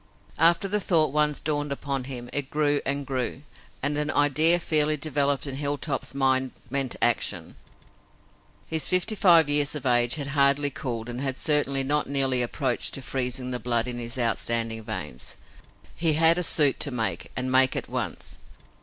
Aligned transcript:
After 0.39 0.67
the 0.67 0.79
thought 0.79 1.13
once 1.13 1.39
dawned 1.39 1.71
upon 1.71 2.05
him, 2.05 2.27
it 2.33 2.49
grew 2.49 2.81
and 2.87 3.05
grew, 3.05 3.43
and 3.83 3.99
an 3.99 4.09
idea 4.09 4.57
fairly 4.57 4.97
developed 4.97 5.45
in 5.45 5.57
Hilltop's 5.57 6.15
mind 6.15 6.53
meant 6.71 6.95
action. 7.03 7.53
His 8.65 8.87
fifty 8.87 9.13
five 9.13 9.47
years 9.47 9.75
of 9.75 9.85
age 9.85 10.15
had 10.15 10.25
hardly 10.33 10.71
cooled 10.71 11.07
and 11.07 11.21
had 11.21 11.37
certainly 11.37 11.83
not 11.83 12.09
nearly 12.09 12.41
approached 12.41 12.95
to 12.95 13.03
freezing 13.03 13.51
the 13.51 13.59
blood 13.59 13.87
in 13.87 13.99
his 13.99 14.17
outstanding 14.17 14.83
veins. 14.83 15.37
He 15.95 16.13
had 16.13 16.39
a 16.39 16.41
suit 16.41 16.79
to 16.79 16.89
make, 16.89 17.29
and 17.35 17.51
make 17.51 17.75
at 17.75 17.87
once. 17.87 18.39